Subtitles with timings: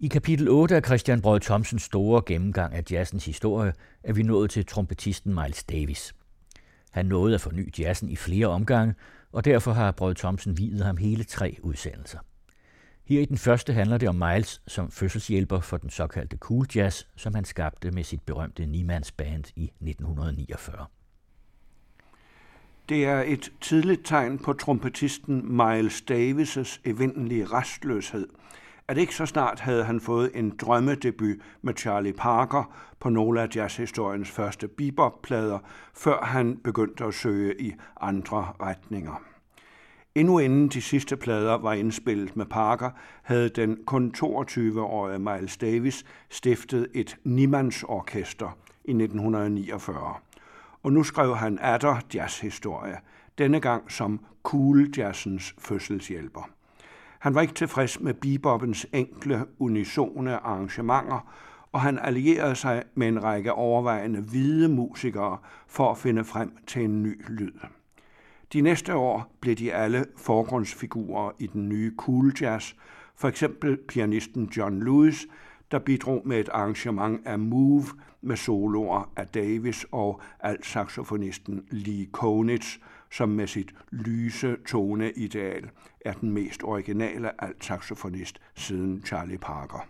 [0.00, 4.50] I kapitel 8 af Christian Brød Thomsens store gennemgang af jazzens historie er vi nået
[4.50, 6.14] til trompetisten Miles Davis.
[6.90, 8.94] Han nåede at forny jazzen i flere omgange,
[9.32, 12.18] og derfor har Brød Thomsen videt ham hele tre udsendelser.
[13.04, 17.04] Her i den første handler det om Miles som fødselshjælper for den såkaldte cool jazz,
[17.16, 20.86] som han skabte med sit berømte Niemands Band i 1949.
[22.88, 28.28] Det er et tidligt tegn på trompetisten Miles Davis' evindelige restløshed,
[28.88, 33.48] at ikke så snart havde han fået en drømmedebut med Charlie Parker på nogle af
[33.56, 35.58] jazzhistoriens første bebop-plader,
[35.94, 39.22] før han begyndte at søge i andre retninger.
[40.14, 42.90] Endnu inden de sidste plader var indspillet med Parker,
[43.22, 50.14] havde den kun 22-årige Miles Davis stiftet et Niemanns orkester i 1949.
[50.82, 52.96] Og nu skrev han atter jazzhistorie,
[53.38, 56.55] denne gang som cool jazzens fødselshjælper.
[57.26, 61.32] Han var ikke tilfreds med bebopens enkle, unisone arrangementer,
[61.72, 66.84] og han allierede sig med en række overvejende hvide musikere for at finde frem til
[66.84, 67.52] en ny lyd.
[68.52, 72.72] De næste år blev de alle forgrundsfigurer i den nye cool jazz,
[73.16, 75.26] for eksempel pianisten John Lewis,
[75.70, 77.84] der bidrog med et arrangement af Move
[78.22, 82.76] med soloer af Davis og altsaxofonisten Lee Konitz,
[83.16, 89.88] som med sit lyse toneideal er den mest originale altsaxofonist siden Charlie Parker.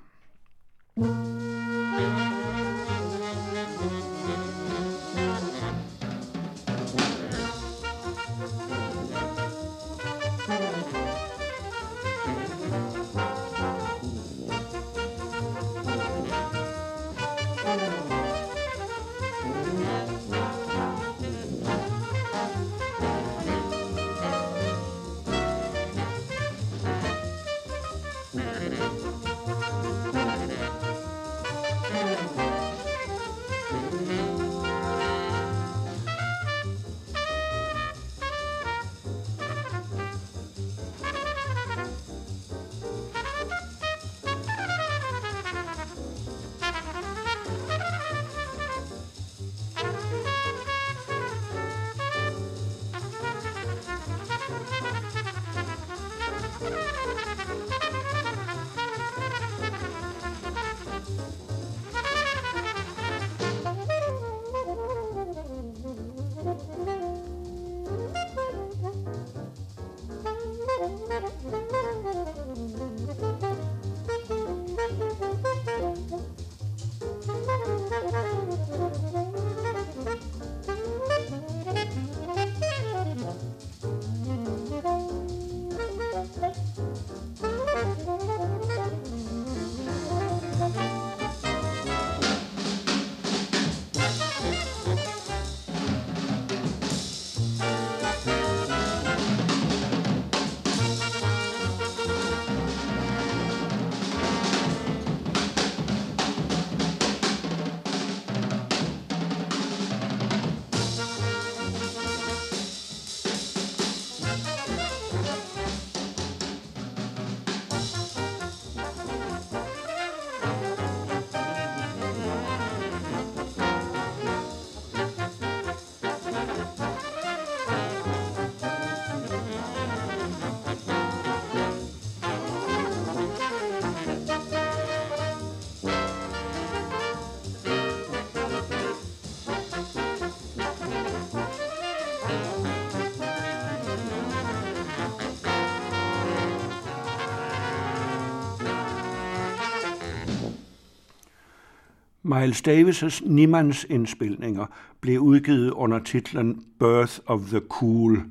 [152.28, 154.66] Miles Davis' Niemanns indspilninger
[155.00, 158.22] blev udgivet under titlen Birth of the Cool,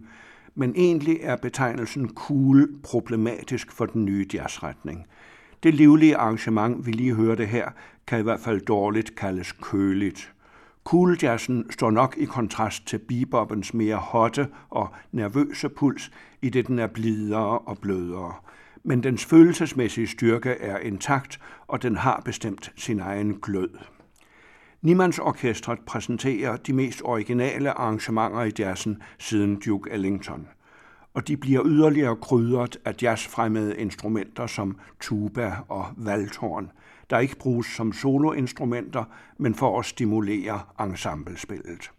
[0.56, 5.06] men egentlig er betegnelsen cool problematisk for den nye jazzretning.
[5.63, 7.69] Det livlige arrangement, vi lige hørte her,
[8.07, 10.33] kan i hvert fald dårligt kaldes køligt.
[10.83, 16.12] Cool jazzen står nok i kontrast til bebopens mere hotte og nervøse puls,
[16.42, 18.33] i det den er blidere og blødere.
[18.87, 23.69] Men dens følelsesmæssige styrke er intakt, og den har bestemt sin egen glød.
[24.81, 30.47] Niemanns Orkestret præsenterer de mest originale arrangementer i jazzen siden Duke Ellington.
[31.13, 36.71] Og de bliver yderligere krydret af jazzfremmede instrumenter som tuba og valthorn,
[37.09, 39.03] der ikke bruges som soloinstrumenter,
[39.37, 41.91] men for at stimulere ensemblespillet.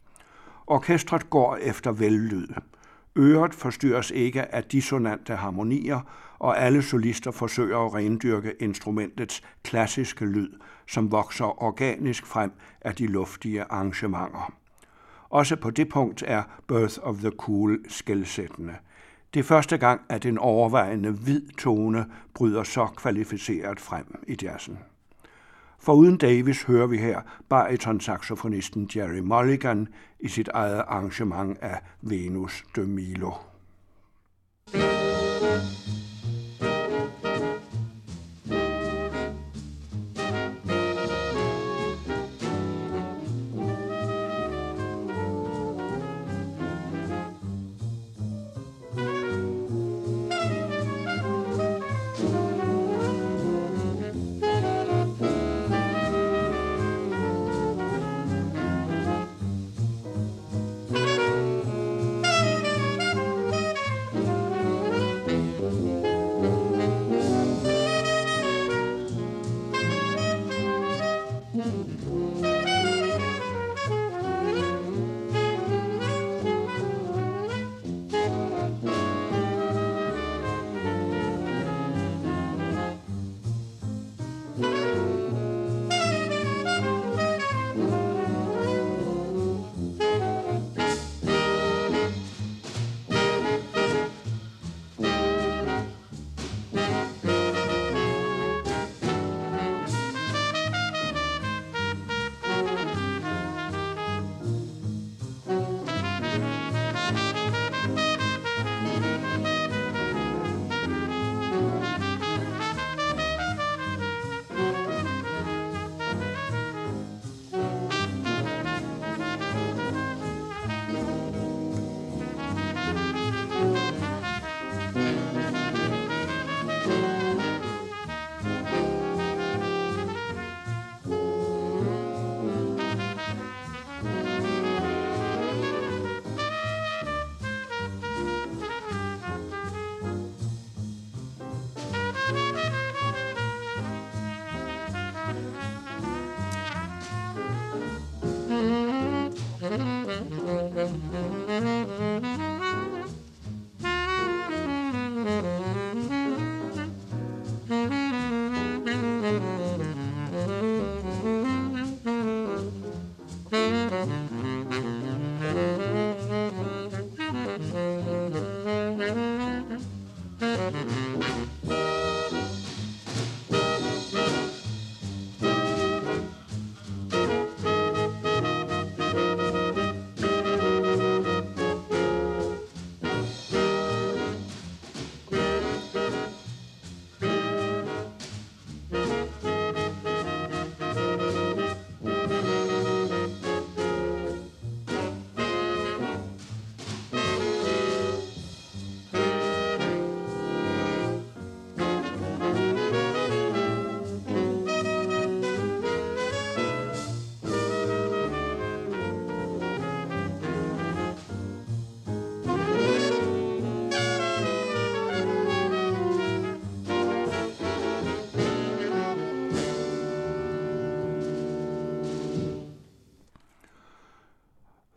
[0.66, 2.48] Orkestret går efter vellyd.
[3.18, 6.00] Øret forstyrres ikke af dissonante harmonier,
[6.38, 10.50] og alle solister forsøger at rendyrke instrumentets klassiske lyd,
[10.88, 14.52] som vokser organisk frem af de luftige arrangementer.
[15.30, 18.74] Også på det punkt er Birth of the Cool skældsættende.
[19.34, 24.78] Det er første gang, at en overvejende hvid tone bryder så kvalificeret frem i jazzen.
[25.78, 29.88] For uden Davis hører vi her bariton-saxofonisten Jerry Mulligan
[30.20, 33.32] i sit eget arrangement af Venus de Milo.
[34.72, 35.85] thank you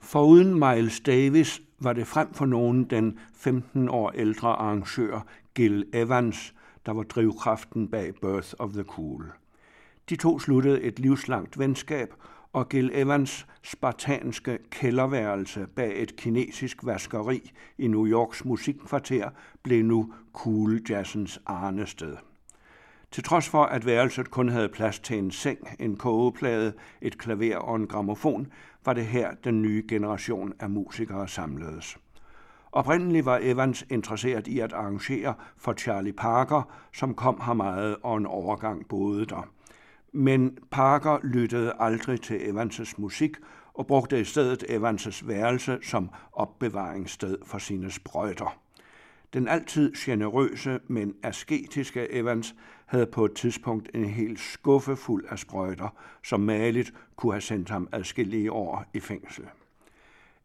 [0.09, 5.25] Foruden Miles Davis var det frem for nogen den 15 år ældre arrangør
[5.55, 6.53] Gil Evans,
[6.85, 9.25] der var drivkraften bag Birth of the Cool.
[10.09, 12.13] De to sluttede et livslangt venskab,
[12.53, 19.29] og Gil Evans spartanske kælderværelse bag et kinesisk vaskeri i New Yorks musikkvarter
[19.63, 22.15] blev nu cool jazzens arnested.
[23.11, 27.57] Til trods for, at værelset kun havde plads til en seng, en kogeplade, et klaver
[27.57, 28.47] og en gramofon,
[28.85, 31.97] var det her den nye generation af musikere samledes.
[32.71, 36.61] Oprindeligt var Evans interesseret i at arrangere for Charlie Parker,
[36.93, 39.47] som kom her meget og en overgang boede der.
[40.11, 43.37] Men Parker lyttede aldrig til Evans' musik
[43.73, 48.59] og brugte i stedet Evans' værelse som opbevaringssted for sine sprøjter.
[49.33, 52.55] Den altid generøse, men asketiske Evans
[52.85, 55.89] havde på et tidspunkt en hel skuffe fuld af sprøjter,
[56.23, 59.45] som maligt kunne have sendt ham adskillige år i fængsel.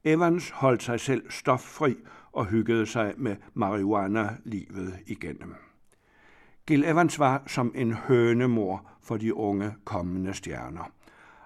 [0.05, 1.97] Evans holdt sig selv stoffri
[2.33, 5.55] og hyggede sig med marihuana livet igennem.
[6.67, 10.93] Gil Evans var som en hønemor for de unge kommende stjerner.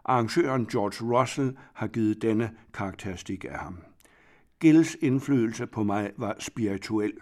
[0.05, 3.79] Arrangøren George Russell har givet denne karakteristik af ham.
[4.61, 7.13] Gills indflydelse på mig var spirituel,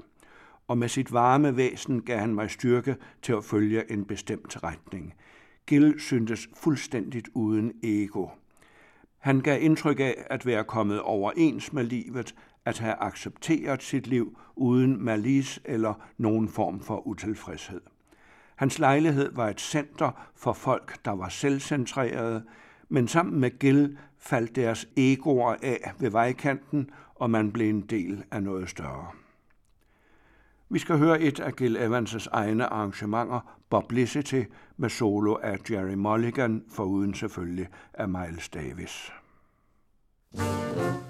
[0.69, 5.15] og med sit varme væsen gav han mig styrke til at følge en bestemt retning.
[5.67, 8.27] Gil syntes fuldstændigt uden ego.
[9.19, 14.39] Han gav indtryk af at være kommet overens med livet, at have accepteret sit liv
[14.57, 17.81] uden malice eller nogen form for utilfredshed.
[18.57, 22.45] Hans lejlighed var et center for folk, der var selvcentrerede,
[22.89, 28.25] men sammen med Gil faldt deres egoer af ved vejkanten, og man blev en del
[28.31, 29.26] af noget større.
[30.71, 34.43] Vi skal høre et af Gil Evans' egne arrangementer, Publicity,
[34.77, 39.13] med solo af Jerry Mulligan, foruden selvfølgelig af Miles Davis.
[40.37, 41.06] thank you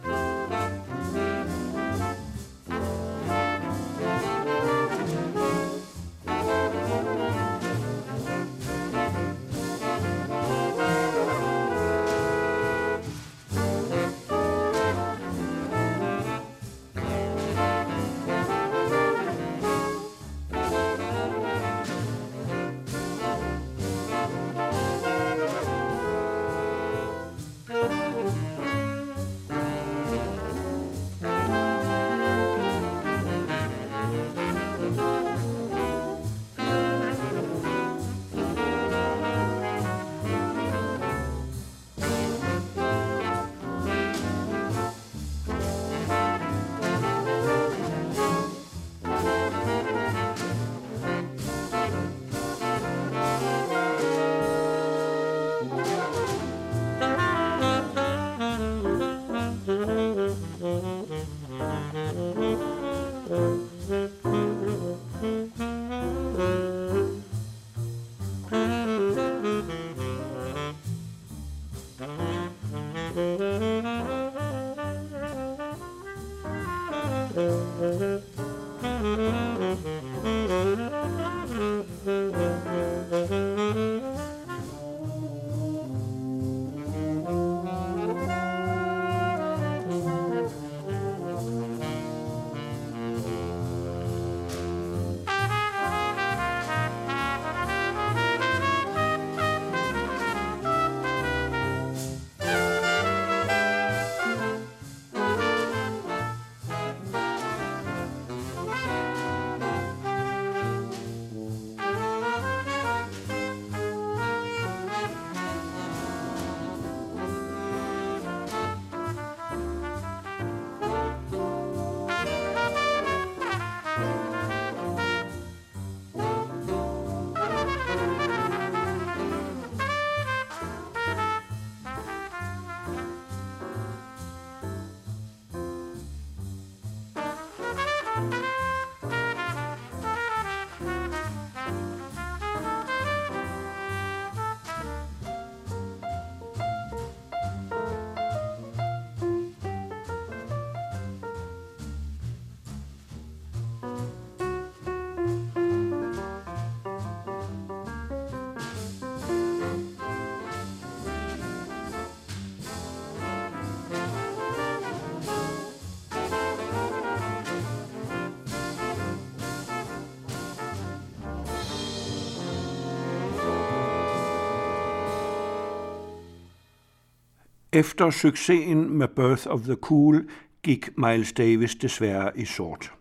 [177.76, 180.28] Efter succesen med Birth of the Cool
[180.62, 182.92] gik Miles Davis desværre i sort.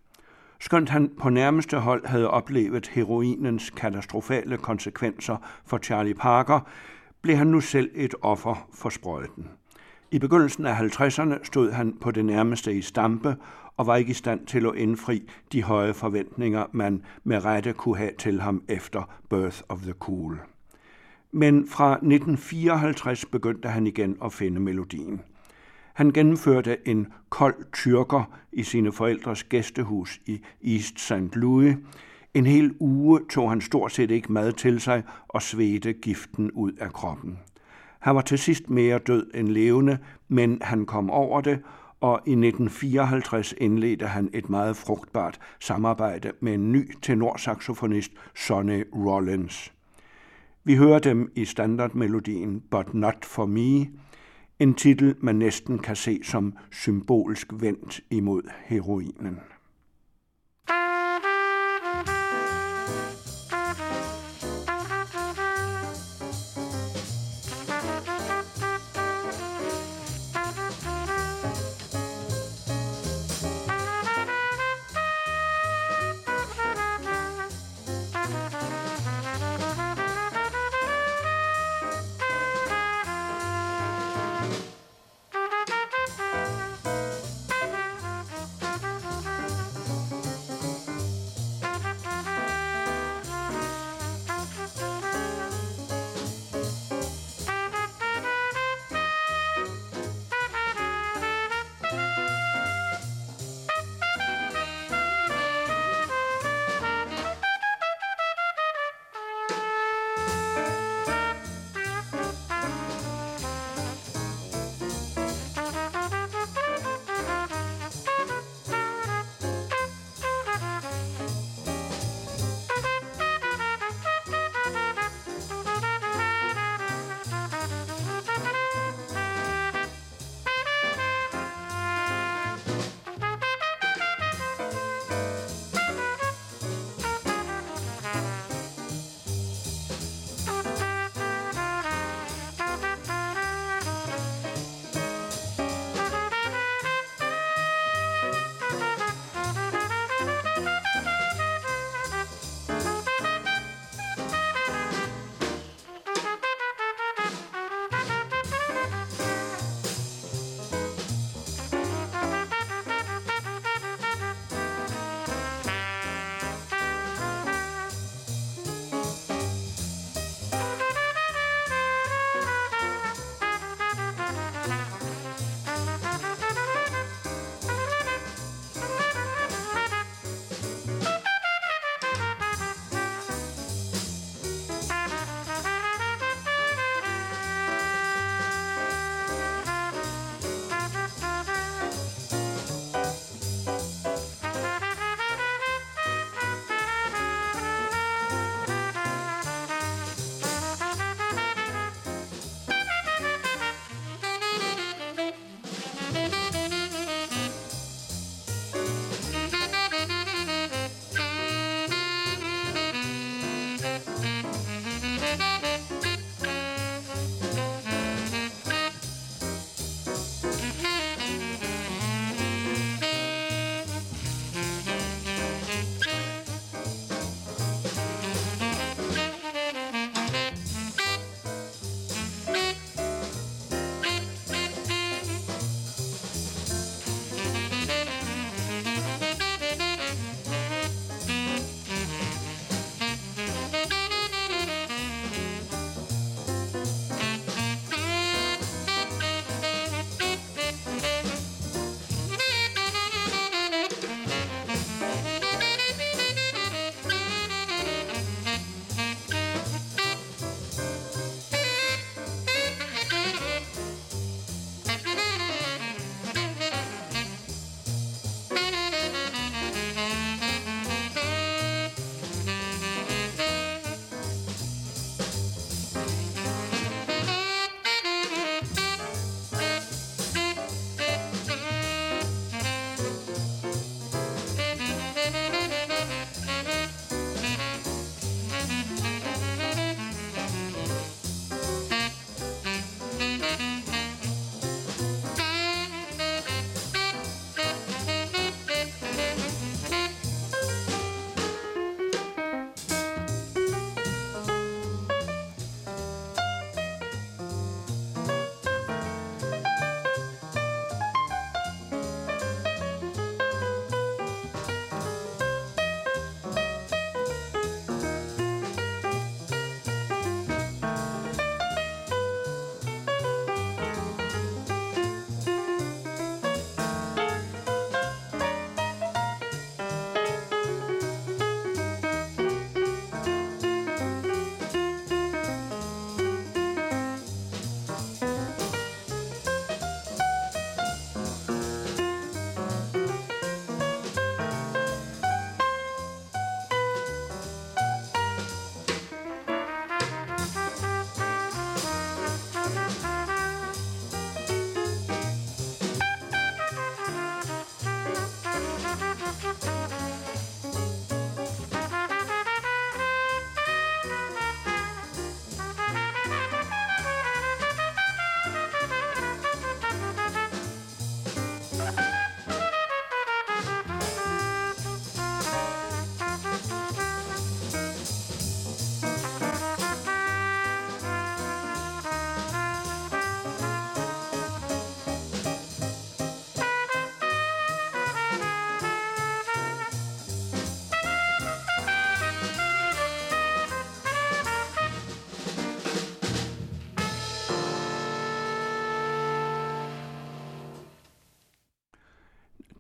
[0.59, 6.59] Skønt han på nærmeste hold havde oplevet heroinens katastrofale konsekvenser for Charlie Parker,
[7.21, 9.47] blev han nu selv et offer for sprøjten.
[10.11, 13.35] I begyndelsen af 50'erne stod han på det nærmeste i stampe
[13.77, 17.97] og var ikke i stand til at indfri de høje forventninger, man med rette kunne
[17.97, 20.39] have til ham efter Birth of the Cool
[21.35, 25.21] men fra 1954 begyndte han igen at finde melodien.
[25.93, 31.35] Han gennemførte en kold tyrker i sine forældres gæstehus i East St.
[31.35, 31.75] Louis.
[32.33, 36.71] En hel uge tog han stort set ikke mad til sig og svedte giften ud
[36.71, 37.39] af kroppen.
[37.99, 41.59] Han var til sidst mere død end levende, men han kom over det,
[42.01, 49.74] og i 1954 indledte han et meget frugtbart samarbejde med en ny tenorsaxofonist, Sonny Rollins.
[50.67, 53.87] Vi hører dem i standardmelodien But Not For Me,
[54.59, 59.39] en titel, man næsten kan se som symbolsk vendt imod heroinen.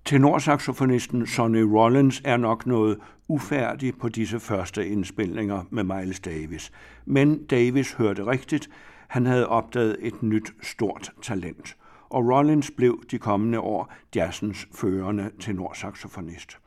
[0.05, 6.71] Tenorsaxofonisten Sonny Rollins er nok noget ufærdig på disse første indspilninger med Miles Davis.
[7.05, 8.69] Men Davis hørte rigtigt.
[9.07, 11.77] Han havde opdaget et nyt stort talent.
[12.09, 16.57] Og Rollins blev de kommende år jazzens førende tenorsaxofonist.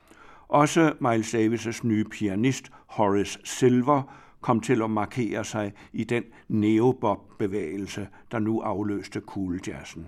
[0.48, 4.02] Også Miles Davis' nye pianist Horace Silver
[4.40, 10.06] kom til at markere sig i den neobop-bevægelse, der nu afløste cool jazzen.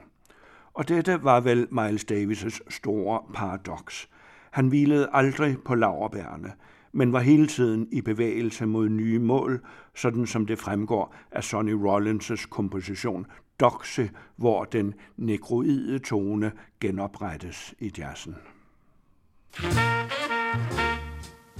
[0.74, 4.09] Og dette var vel Miles Davis' store paradoks.
[4.50, 6.52] Han hvilede aldrig på laverbærene,
[6.92, 9.61] men var hele tiden i bevægelse mod nye mål,
[9.94, 13.26] sådan som det fremgår af Sonny Rollins' komposition
[13.61, 18.37] Doxe, hvor den nekroide tone genoprettes i jazzen.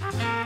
[0.01, 0.40] thank you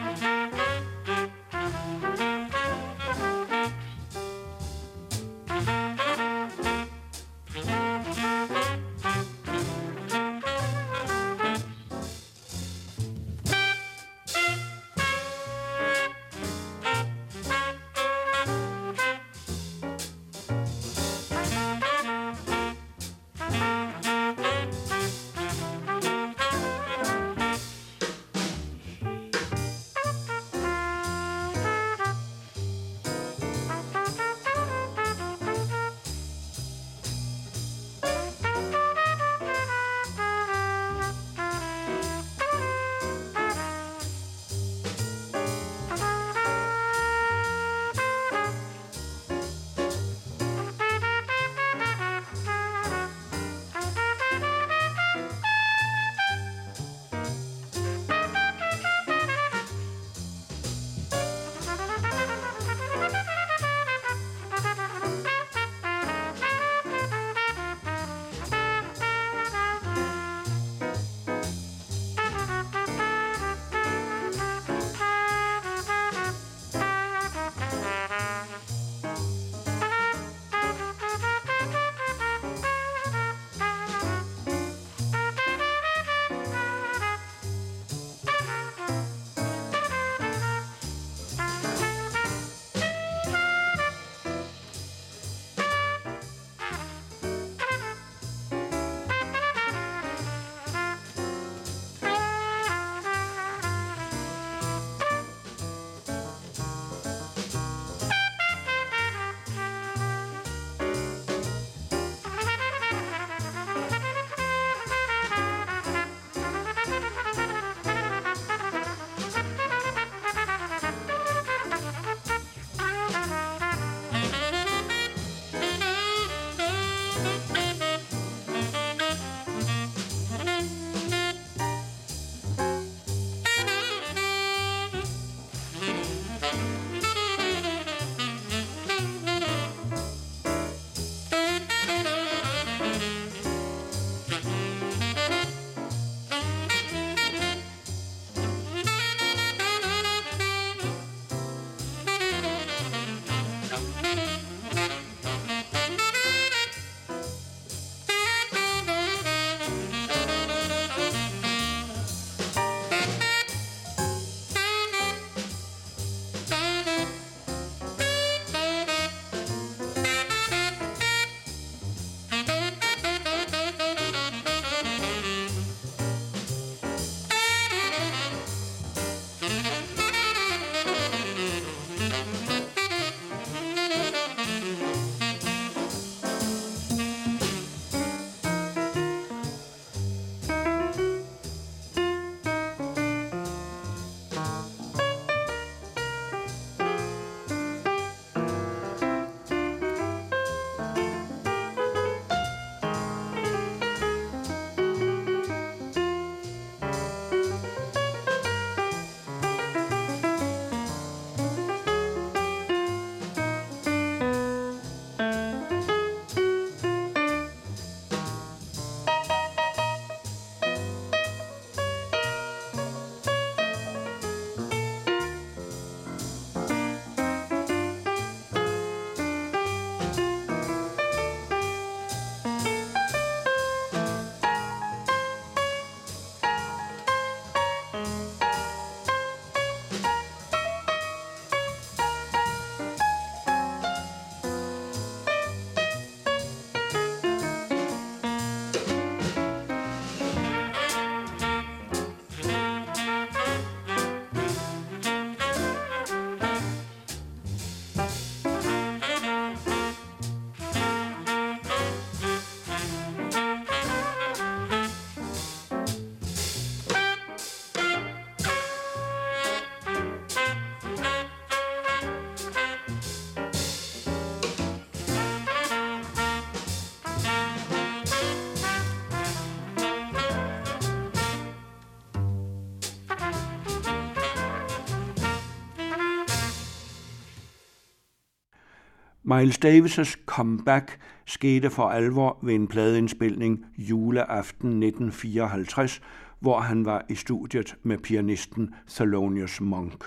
[289.38, 296.02] Miles Davis' comeback skete for alvor ved en pladeindspilning juleaften 1954,
[296.40, 300.04] hvor han var i studiet med pianisten Thelonious Monk.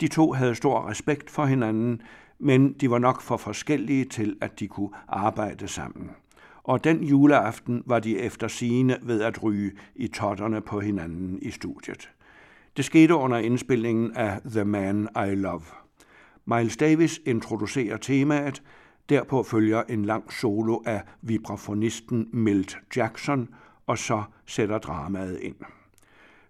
[0.00, 2.02] De to havde stor respekt for hinanden,
[2.38, 6.10] men de var nok for forskellige til, at de kunne arbejde sammen.
[6.62, 11.50] Og den juleaften var de efter sigende ved at ryge i totterne på hinanden i
[11.50, 12.10] studiet.
[12.76, 15.81] Det skete under indspillingen af The Man I Love.
[16.46, 18.62] Miles Davis introducerer temaet,
[19.08, 23.48] derpå følger en lang solo af vibrafonisten Milt Jackson,
[23.86, 25.56] og så sætter dramaet ind.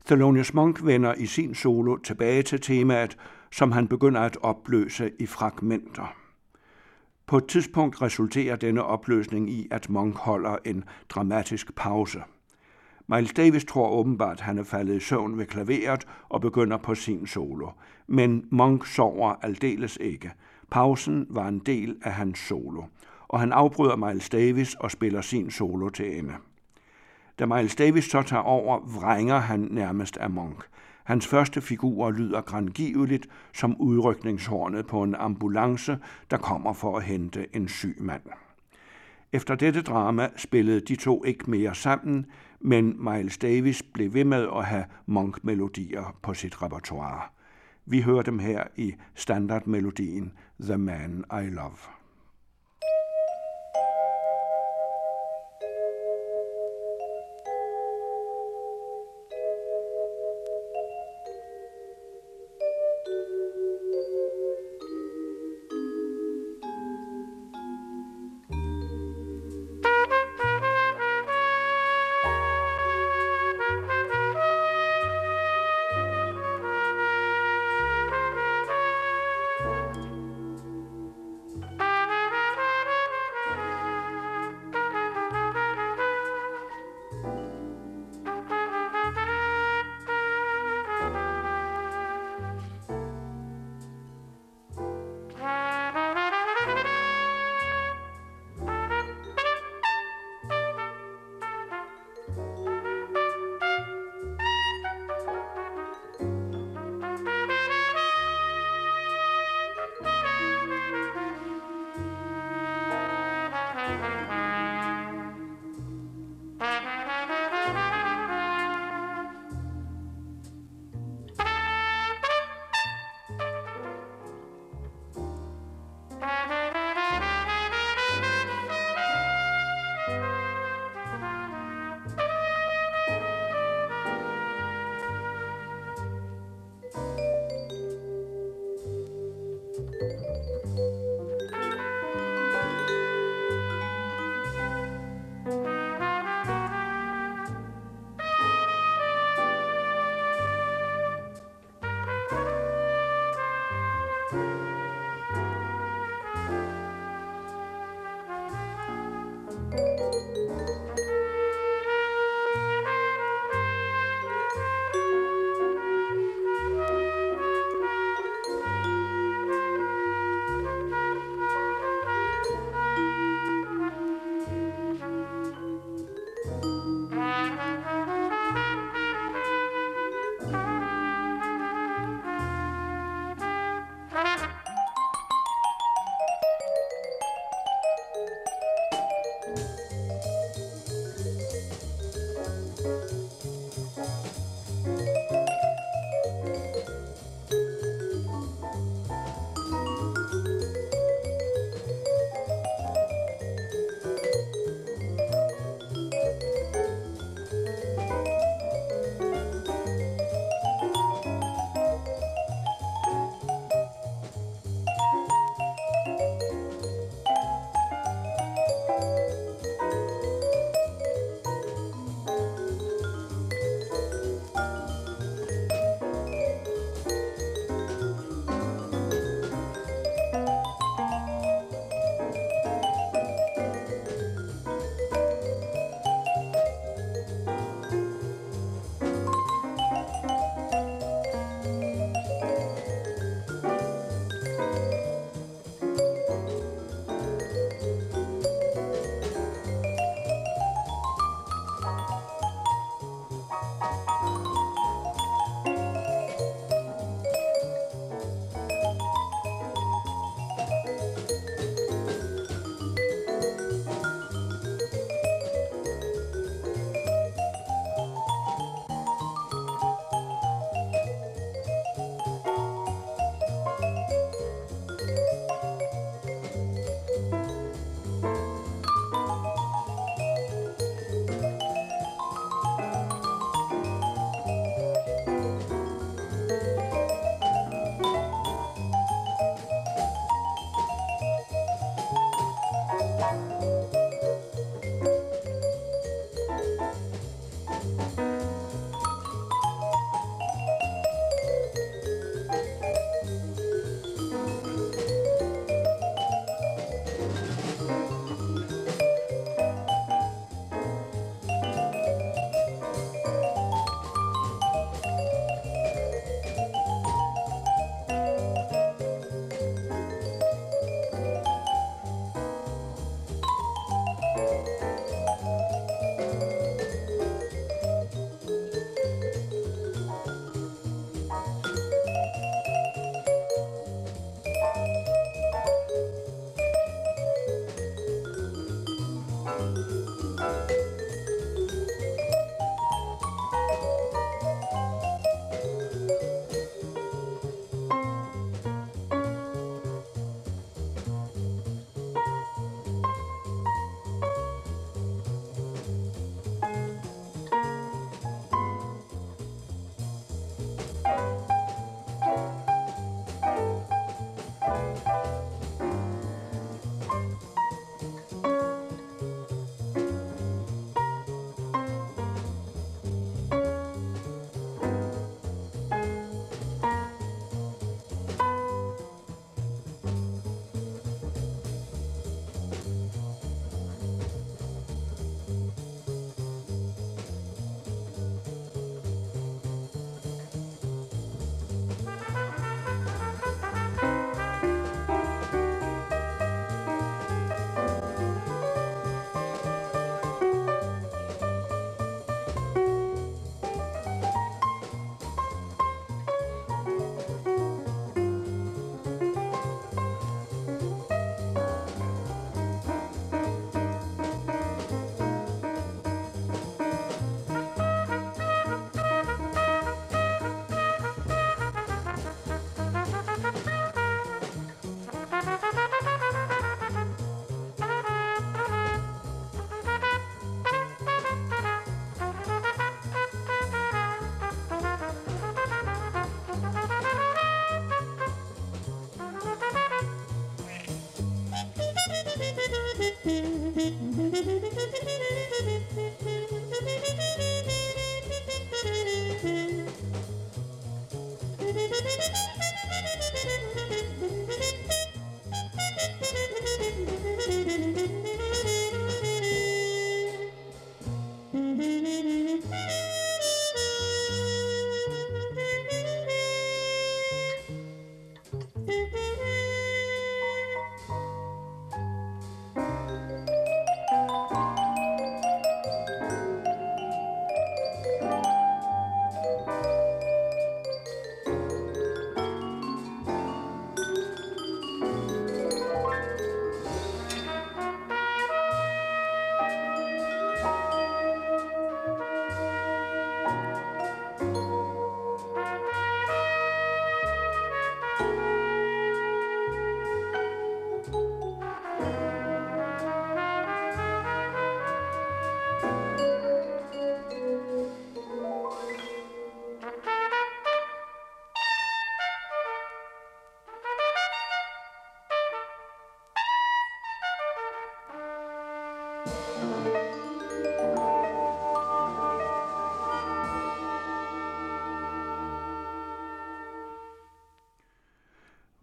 [0.07, 3.17] Thelonious Monk vender i sin solo tilbage til temaet,
[3.53, 6.15] som han begynder at opløse i fragmenter.
[7.27, 12.23] På et tidspunkt resulterer denne opløsning i, at Monk holder en dramatisk pause.
[13.07, 16.95] Miles Davis tror åbenbart, at han er faldet i søvn ved klaveret og begynder på
[16.95, 17.69] sin solo.
[18.07, 20.33] Men Monk sover aldeles ikke.
[20.71, 22.83] Pausen var en del af hans solo,
[23.29, 26.35] og han afbryder Miles Davis og spiller sin solo til ende.
[27.39, 30.65] Da Miles Davis så tager over, vrænger han nærmest af Monk.
[31.05, 35.99] Hans første figur lyder grangiveligt som udrykningshornet på en ambulance,
[36.31, 38.23] der kommer for at hente en syg mand.
[39.33, 42.27] Efter dette drama spillede de to ikke mere sammen,
[42.65, 47.23] men Miles Davis blev ved med at have Monk-melodier på sit repertoire.
[47.87, 51.92] Vi hører dem her i standardmelodien The Man I Love.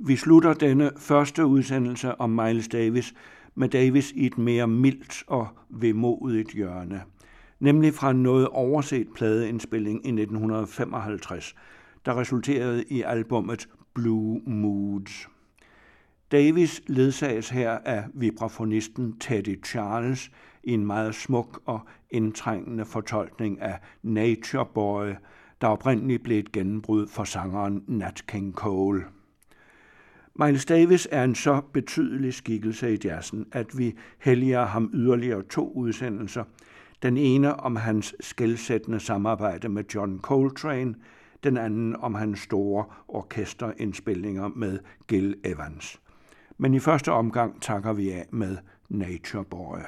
[0.09, 3.13] Vi slutter denne første udsendelse om Miles Davis
[3.55, 7.01] med Davis i et mere mildt og vemodigt hjørne,
[7.59, 11.55] nemlig fra en noget overset pladeindspilling i 1955,
[12.05, 15.29] der resulterede i albummet Blue Moods.
[16.31, 20.31] Davis ledsages her af vibrafonisten Teddy Charles
[20.63, 21.79] i en meget smuk og
[22.09, 25.07] indtrængende fortolkning af Nature Boy,
[25.61, 29.03] der oprindeligt blev et gennembrud for sangeren Nat King Cole.
[30.43, 35.71] Miles Davis er en så betydelig skikkelse i jazzen, at vi helliger ham yderligere to
[35.75, 36.43] udsendelser.
[37.01, 40.95] Den ene om hans skældsættende samarbejde med John Coltrane,
[41.43, 45.99] den anden om hans store orkesterindspilninger med Gil Evans.
[46.57, 48.57] Men i første omgang takker vi af med
[48.89, 49.79] Nature Boy.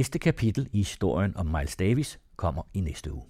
[0.00, 3.22] Næste kapitel i historien om Miles Davis kommer i næste uge.